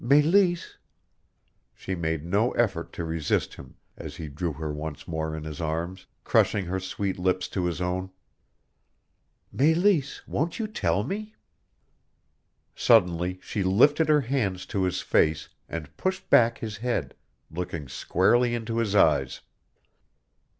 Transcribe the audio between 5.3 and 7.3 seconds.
in his arms, crushing her sweet